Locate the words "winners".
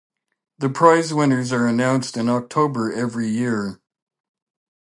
1.13-1.53